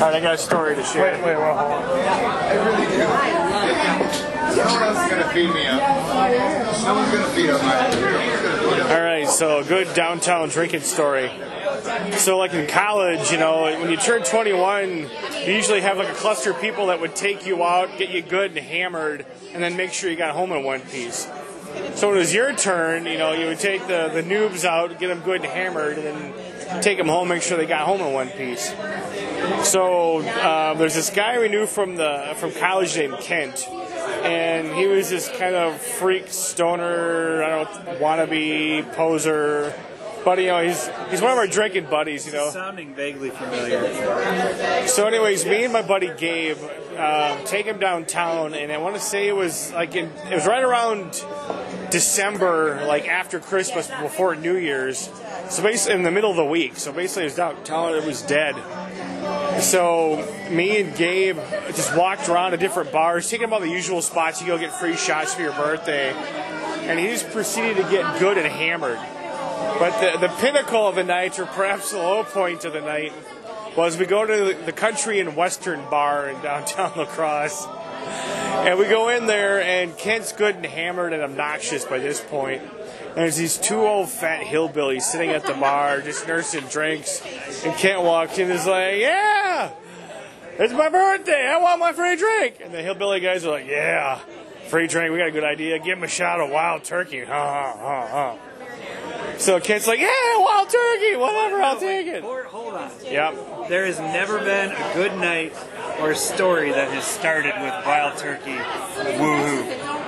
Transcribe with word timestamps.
right, 0.00 0.14
I 0.14 0.20
got 0.20 0.34
a 0.34 0.38
story 0.38 0.74
to 0.76 0.84
share. 0.84 1.12
Wait, 1.12 1.24
wait, 1.24 1.36
wait, 1.36 1.44
hold 1.44 1.58
on. 1.58 1.82
I 1.82 2.54
really 2.54 2.86
do. 2.86 2.98
No 4.56 4.64
one 4.64 4.82
else 4.82 5.04
is 5.04 5.10
gonna 5.10 5.32
feed 5.32 5.52
me 5.54 5.66
up. 5.66 5.80
No 6.84 6.94
one's 6.94 7.12
gonna 7.12 7.28
feed 7.28 7.50
up 7.50 7.62
my. 7.62 7.90
No 7.90 8.00
one's 8.00 8.42
gonna 8.42 8.58
feed 8.58 8.80
up. 8.80 8.90
All 8.90 9.02
right, 9.02 9.28
so 9.28 9.58
a 9.58 9.64
good 9.64 9.92
downtown 9.94 10.48
drinking 10.48 10.80
story. 10.80 11.30
So, 12.16 12.38
like 12.38 12.54
in 12.54 12.66
college, 12.66 13.30
you 13.30 13.38
know, 13.38 13.62
when 13.62 13.90
you 13.90 13.96
turn 13.96 14.22
21, 14.22 14.88
you 15.46 15.52
usually 15.52 15.80
have 15.80 15.98
like 15.98 16.08
a 16.08 16.14
cluster 16.14 16.50
of 16.50 16.60
people 16.60 16.86
that 16.86 17.00
would 17.00 17.14
take 17.14 17.46
you 17.46 17.62
out, 17.62 17.98
get 17.98 18.10
you 18.10 18.22
good 18.22 18.56
and 18.56 18.58
hammered, 18.58 19.26
and 19.52 19.62
then 19.62 19.76
make 19.76 19.92
sure 19.92 20.10
you 20.10 20.16
got 20.16 20.34
home 20.34 20.52
in 20.52 20.64
one 20.64 20.80
piece. 20.80 21.28
So 21.94 22.08
when 22.08 22.16
it 22.16 22.20
was 22.20 22.34
your 22.34 22.52
turn, 22.54 23.06
you 23.06 23.18
know, 23.18 23.32
you 23.32 23.46
would 23.46 23.60
take 23.60 23.86
the, 23.86 24.10
the 24.12 24.22
noobs 24.22 24.64
out, 24.64 24.98
get 24.98 25.08
them 25.08 25.20
good 25.20 25.42
and 25.42 25.50
hammered, 25.50 25.98
and 25.98 26.06
then 26.06 26.34
take 26.82 26.98
them 26.98 27.08
home, 27.08 27.28
make 27.28 27.42
sure 27.42 27.56
they 27.56 27.66
got 27.66 27.86
home 27.86 28.00
in 28.00 28.12
one 28.12 28.28
piece. 28.30 28.74
So 29.64 30.18
uh, 30.20 30.74
there's 30.74 30.94
this 30.94 31.10
guy 31.10 31.38
we 31.38 31.48
knew 31.48 31.66
from 31.66 31.96
the 31.96 32.34
from 32.36 32.52
college 32.52 32.96
named 32.96 33.18
Kent, 33.20 33.66
and 33.68 34.68
he 34.74 34.86
was 34.86 35.10
this 35.10 35.28
kind 35.28 35.54
of 35.54 35.80
freak 35.80 36.28
stoner, 36.28 37.42
I 37.42 37.48
don't 37.64 37.84
know, 37.84 37.94
wannabe 37.96 38.92
poser. 38.94 39.74
But 40.24 40.38
you 40.40 40.48
know, 40.48 40.62
he's 40.62 40.90
he's 41.10 41.22
one 41.22 41.30
of 41.30 41.38
our 41.38 41.46
drinking 41.46 41.86
buddies. 41.86 42.26
You 42.26 42.32
know. 42.32 42.50
Sounding 42.50 42.94
vaguely 42.94 43.30
familiar. 43.30 44.86
So, 44.86 45.06
anyways, 45.06 45.46
me 45.46 45.64
and 45.64 45.72
my 45.72 45.82
buddy 45.82 46.12
Gabe 46.14 46.58
um, 46.98 47.44
take 47.44 47.66
him 47.66 47.78
downtown, 47.78 48.54
and 48.54 48.70
I 48.72 48.78
want 48.78 48.96
to 48.96 49.00
say 49.00 49.28
it 49.28 49.36
was 49.36 49.72
like 49.72 49.94
in, 49.94 50.10
it 50.30 50.34
was 50.34 50.46
right 50.46 50.62
around 50.64 51.24
December, 51.90 52.84
like 52.86 53.08
after 53.08 53.38
Christmas, 53.38 53.88
before 54.02 54.34
New 54.34 54.56
Year's. 54.56 55.08
So 55.50 55.62
basically, 55.62 55.94
in 55.94 56.02
the 56.02 56.10
middle 56.10 56.30
of 56.30 56.36
the 56.36 56.44
week. 56.44 56.76
So 56.76 56.92
basically, 56.92 57.22
it 57.22 57.26
was 57.26 57.36
downtown. 57.36 57.94
It 57.94 58.04
was 58.04 58.22
dead. 58.22 58.54
So 59.60 60.24
me 60.50 60.80
and 60.80 60.96
Gabe 60.96 61.38
just 61.74 61.96
walked 61.96 62.28
around 62.28 62.52
to 62.52 62.56
different 62.56 62.92
bars, 62.92 63.28
taking 63.28 63.52
all 63.52 63.60
the 63.60 63.68
usual 63.68 64.02
spots. 64.02 64.40
You 64.40 64.46
go 64.46 64.58
get 64.58 64.72
free 64.72 64.96
shots 64.96 65.34
for 65.34 65.42
your 65.42 65.52
birthday, 65.52 66.10
and 66.10 66.98
he 66.98 67.06
just 67.06 67.30
proceeded 67.30 67.76
to 67.76 67.82
get 67.90 68.20
good 68.20 68.38
and 68.38 68.46
hammered. 68.46 68.98
But 69.78 70.00
the, 70.00 70.26
the 70.26 70.34
pinnacle 70.34 70.86
of 70.86 70.94
the 70.94 71.04
night, 71.04 71.38
or 71.38 71.46
perhaps 71.46 71.92
the 71.92 71.98
low 71.98 72.24
point 72.24 72.64
of 72.64 72.72
the 72.72 72.80
night, 72.80 73.12
was 73.76 73.96
we 73.96 74.06
go 74.06 74.24
to 74.24 74.56
the 74.64 74.72
country 74.72 75.20
and 75.20 75.36
western 75.36 75.80
bar 75.90 76.28
in 76.28 76.40
downtown 76.42 76.92
La 76.96 77.04
Crosse. 77.04 77.66
And 78.66 78.78
we 78.78 78.86
go 78.86 79.08
in 79.08 79.26
there, 79.26 79.62
and 79.62 79.96
Kent's 79.96 80.32
good 80.32 80.56
and 80.56 80.66
hammered 80.66 81.12
and 81.12 81.22
obnoxious 81.22 81.84
by 81.84 81.98
this 81.98 82.20
point. 82.20 82.60
And 82.60 83.16
there's 83.16 83.36
these 83.36 83.56
two 83.56 83.80
old 83.80 84.08
fat 84.08 84.44
hillbillies 84.44 85.02
sitting 85.02 85.30
at 85.30 85.44
the 85.44 85.54
bar, 85.54 86.00
just 86.00 86.26
nursing 86.26 86.64
drinks. 86.66 87.22
And 87.64 87.74
Kent 87.76 88.02
walks 88.02 88.38
in 88.38 88.50
and 88.50 88.58
is 88.58 88.66
like, 88.66 88.98
Yeah, 88.98 89.70
it's 90.58 90.72
my 90.72 90.88
birthday. 90.88 91.46
I 91.46 91.58
want 91.58 91.80
my 91.80 91.92
free 91.92 92.16
drink. 92.16 92.56
And 92.62 92.72
the 92.72 92.82
hillbilly 92.82 93.20
guys 93.20 93.44
are 93.44 93.50
like, 93.50 93.66
Yeah, 93.66 94.18
free 94.68 94.86
drink. 94.86 95.12
We 95.12 95.18
got 95.18 95.28
a 95.28 95.32
good 95.32 95.44
idea. 95.44 95.78
Give 95.78 95.98
him 95.98 96.04
a 96.04 96.08
shot 96.08 96.40
of 96.40 96.50
wild 96.50 96.84
turkey. 96.84 97.24
Ha, 97.24 97.32
ha, 97.32 97.76
ha, 97.78 98.06
ha. 98.08 98.38
So 99.38 99.58
Kent's 99.60 99.86
like, 99.86 100.00
Yeah, 100.00 100.38
wild 100.38 100.68
turkey. 100.68 101.16
Whatever, 101.16 101.62
I'll 101.62 101.80
take 101.80 102.06
it. 102.06 102.22
Hold 102.22 102.44
hold 102.46 102.74
on. 102.74 102.90
Yep. 103.04 103.68
There 103.68 103.86
has 103.86 103.98
never 103.98 104.38
been 104.38 104.72
a 104.72 104.94
good 104.94 105.16
night 105.16 105.52
or 106.00 106.10
a 106.10 106.16
story 106.16 106.70
that 106.70 106.90
has 106.90 107.04
started 107.04 107.54
with 107.60 107.74
wild 107.86 108.16
turkey. 108.18 108.56
Woohoo. 108.56 109.66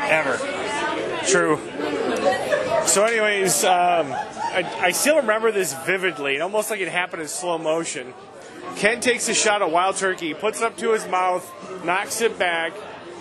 Ever. 0.08 0.36
True. 1.26 1.58
So, 2.86 3.04
anyways, 3.04 3.64
um, 3.64 4.12
I, 4.12 4.68
I 4.80 4.90
still 4.92 5.16
remember 5.16 5.52
this 5.52 5.74
vividly, 5.84 6.40
almost 6.40 6.70
like 6.70 6.80
it 6.80 6.88
happened 6.88 7.22
in 7.22 7.28
slow 7.28 7.58
motion. 7.58 8.14
Ken 8.76 9.00
takes 9.00 9.28
a 9.28 9.34
shot 9.34 9.62
of 9.62 9.70
wild 9.70 9.96
turkey, 9.96 10.34
puts 10.34 10.60
it 10.60 10.64
up 10.64 10.76
to 10.78 10.92
his 10.92 11.06
mouth, 11.08 11.84
knocks 11.84 12.20
it 12.20 12.38
back, 12.38 12.72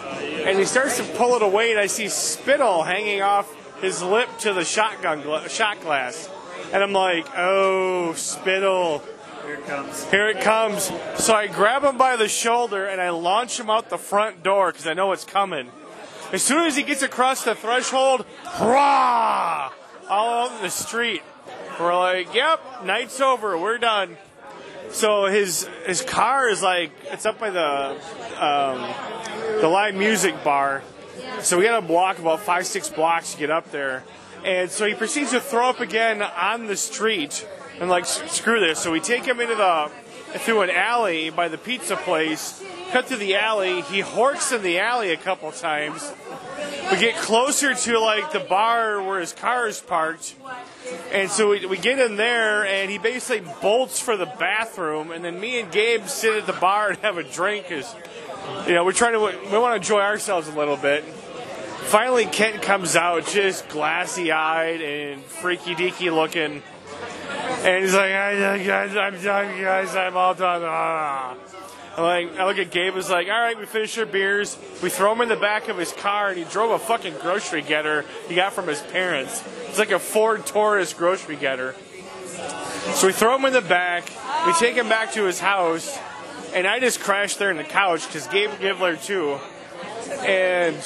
and 0.02 0.58
he 0.58 0.66
starts 0.66 0.98
to 0.98 1.04
pull 1.04 1.36
it 1.36 1.42
away, 1.42 1.72
and 1.72 1.80
I 1.80 1.88
see 1.88 2.08
spittle 2.08 2.84
hanging 2.84 3.22
off 3.22 3.54
his 3.82 4.02
lip 4.02 4.30
to 4.40 4.54
the 4.54 4.64
shotgun 4.64 5.22
gla- 5.22 5.50
shot 5.50 5.82
glass. 5.82 6.30
And 6.72 6.84
I'm 6.84 6.94
like, 6.94 7.26
oh, 7.36 8.14
spittle. 8.14 9.04
Here 9.50 9.58
it 9.58 9.66
comes. 9.66 10.10
Here 10.12 10.30
it 10.30 10.42
comes. 10.42 10.92
So 11.16 11.34
I 11.34 11.48
grab 11.48 11.84
him 11.84 11.98
by 11.98 12.18
the 12.18 12.28
shoulder 12.28 12.86
and 12.86 13.02
I 13.02 13.10
launch 13.10 13.60
him 13.60 13.68
out 13.68 13.90
the 13.90 13.98
front 13.98 14.44
door 14.44 14.72
because 14.72 14.86
I 14.86 14.94
know 14.94 15.12
it's 15.12 15.26
coming. 15.26 15.72
As 16.32 16.44
soon 16.44 16.68
as 16.68 16.76
he 16.76 16.84
gets 16.84 17.02
across 17.02 17.44
the 17.44 17.56
threshold, 17.56 18.28
hurrah! 18.44 19.72
All 20.08 20.46
over 20.46 20.62
the 20.62 20.70
street. 20.70 21.24
We're 21.80 21.98
like, 21.98 22.32
yep, 22.36 22.62
night's 22.86 23.20
over. 23.20 23.58
We're 23.58 23.80
done. 23.80 24.18
So 24.92 25.26
his 25.26 25.68
his 25.88 26.04
car 26.04 26.48
is 26.48 26.62
like 26.62 26.92
it's 27.06 27.26
up 27.26 27.40
by 27.40 27.50
the 27.50 27.98
um, 28.40 29.62
the 29.62 29.68
live 29.68 29.96
music 29.96 30.44
bar. 30.44 30.84
So 31.42 31.58
we 31.58 31.64
got 31.64 31.80
to 31.80 31.92
walk 31.92 32.20
about 32.20 32.42
five 32.42 32.68
six 32.68 32.88
blocks 32.88 33.34
to 33.34 33.40
get 33.40 33.50
up 33.50 33.72
there. 33.72 34.04
And 34.46 34.70
so 34.70 34.86
he 34.86 34.94
proceeds 34.94 35.32
to 35.32 35.40
throw 35.40 35.70
up 35.70 35.80
again 35.80 36.22
on 36.22 36.68
the 36.68 36.78
street 36.78 37.48
and 37.80 37.90
like 37.90 38.06
screw 38.06 38.60
this. 38.60 38.80
So 38.80 38.92
we 38.92 39.00
take 39.00 39.26
him 39.26 39.40
into 39.40 39.56
the 39.56 39.92
through 40.40 40.62
an 40.62 40.70
alley 40.70 41.30
by 41.30 41.48
the 41.48 41.58
pizza 41.58 41.96
place. 41.96 42.64
Cut 42.92 43.06
through 43.06 43.18
the 43.18 43.36
alley. 43.36 43.82
He 43.82 44.02
horks 44.02 44.56
in 44.56 44.64
the 44.64 44.80
alley 44.80 45.12
a 45.12 45.18
couple 45.18 45.52
times. 45.52 46.12
We 46.92 46.98
get 46.98 47.16
closer 47.16 47.74
to 47.74 48.00
like 48.00 48.32
the 48.32 48.40
bar 48.40 49.02
where 49.02 49.20
his 49.20 49.34
car 49.34 49.68
is 49.68 49.80
parked. 49.80 50.36
And 51.12 51.30
so 51.30 51.50
we, 51.50 51.66
we 51.68 51.78
get 51.78 52.00
in 52.00 52.16
there, 52.16 52.66
and 52.66 52.90
he 52.90 52.98
basically 52.98 53.48
bolts 53.62 54.00
for 54.00 54.18
the 54.18 54.26
bathroom, 54.26 55.12
and 55.12 55.24
then 55.24 55.40
me 55.40 55.60
and 55.60 55.72
Gabe 55.72 56.08
sit 56.08 56.36
at 56.36 56.48
the 56.48 56.60
bar 56.60 56.90
and 56.90 56.98
have 57.00 57.18
a 57.18 57.24
drink 57.24 57.68
because, 57.70 57.96
you 58.68 58.74
know, 58.74 58.84
we're 58.84 58.92
trying 58.92 59.14
to 59.14 59.20
we 59.20 59.58
want 59.58 59.74
to 59.74 59.76
enjoy 59.76 60.02
ourselves 60.02 60.48
a 60.48 60.58
little 60.58 60.78
bit. 60.78 61.04
Finally, 61.04 62.26
Kent 62.26 62.62
comes 62.62 62.96
out, 62.96 63.26
just 63.28 63.68
glassy 63.70 64.32
eyed 64.32 64.82
and 64.82 65.24
freaky 65.24 65.76
deaky 65.76 66.14
looking, 66.14 66.64
and 67.64 67.84
he's 67.84 67.94
like, 67.94 68.12
"I- 68.12 68.64
guys, 68.64 68.96
"I'm 68.96 69.22
done, 69.22 69.62
guys. 69.62 69.96
I'm 69.96 70.16
all 70.18 70.34
done." 70.34 70.64
Ah. 70.66 71.36
Like, 71.98 72.40
I 72.40 72.46
look 72.46 72.58
at 72.58 72.72
Gabe. 72.72 72.96
Is 72.96 73.10
like, 73.10 73.28
"All 73.28 73.42
right, 73.42 73.58
we 73.58 73.66
finished 73.66 73.98
our 73.98 74.06
beers. 74.06 74.58
We 74.82 74.90
throw 74.90 75.12
him 75.12 75.22
in 75.22 75.30
the 75.30 75.36
back 75.36 75.68
of 75.68 75.78
his 75.78 75.92
car, 75.92 76.30
and 76.30 76.38
he 76.38 76.46
drove 76.46 76.72
a 76.72 76.80
fucking 76.80 77.16
grocery 77.22 77.62
getter 77.62 78.06
he 78.28 78.36
got 78.36 78.54
from 78.54 78.68
his 78.68 78.82
parents. 78.82 79.44
It's 79.68 79.78
like 79.78 79.92
a 79.92 80.00
Ford 80.00 80.46
Taurus 80.46 80.94
grocery 80.94 81.36
getter." 81.36 81.76
So 82.94 83.08
we 83.08 83.14
throw 83.14 83.36
him 83.36 83.46
in 83.46 83.54
the 83.54 83.62
back. 83.62 84.06
We 84.46 84.54
take 84.54 84.76
him 84.76 84.88
back 84.88 85.12
to 85.14 85.26
his 85.26 85.40
house, 85.40 85.98
and 86.54 86.66
I 86.66 86.80
just 86.80 87.02
crash 87.02 87.36
there 87.36 87.52
in 87.52 87.58
the 87.58 87.64
couch 87.66 88.08
because 88.08 88.28
Gabe 88.28 88.52
Givler 88.62 89.04
too. 89.04 89.38
And 90.26 90.78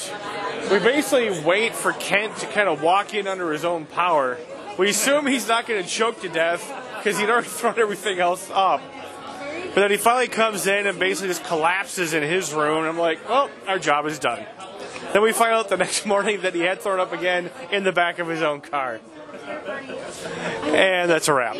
we 0.70 0.78
basically 0.80 1.30
wait 1.42 1.74
for 1.74 1.92
Kent 1.92 2.36
to 2.38 2.46
kind 2.46 2.68
of 2.68 2.82
walk 2.82 3.14
in 3.14 3.28
under 3.28 3.52
his 3.52 3.64
own 3.64 3.86
power. 3.86 4.36
We 4.78 4.90
assume 4.90 5.26
he's 5.26 5.46
not 5.46 5.66
going 5.66 5.82
to 5.82 5.88
choke 5.88 6.20
to 6.22 6.28
death 6.28 6.62
because 6.98 7.18
he'd 7.18 7.28
already 7.28 7.48
thrown 7.48 7.78
everything 7.78 8.18
else 8.18 8.50
up. 8.52 8.80
But 9.74 9.80
then 9.80 9.90
he 9.90 9.96
finally 9.96 10.28
comes 10.28 10.66
in 10.66 10.86
and 10.86 10.98
basically 10.98 11.28
just 11.28 11.44
collapses 11.44 12.14
in 12.14 12.22
his 12.22 12.52
room. 12.52 12.78
And 12.78 12.86
I'm 12.86 12.98
like, 12.98 13.28
well, 13.28 13.50
our 13.66 13.78
job 13.78 14.06
is 14.06 14.18
done. 14.18 14.44
Then 15.12 15.22
we 15.22 15.32
find 15.32 15.52
out 15.52 15.68
the 15.68 15.76
next 15.84 16.06
morning 16.06 16.42
that 16.42 16.54
he 16.54 16.60
had 16.60 16.80
thrown 16.80 17.00
up 17.00 17.12
again 17.12 17.50
in 17.70 17.84
the 17.84 17.92
back 17.92 18.18
of 18.18 18.28
his 18.28 18.42
own 18.42 18.60
car. 18.60 19.00
And 20.64 21.10
that's 21.10 21.28
a 21.28 21.34
wrap. 21.34 21.56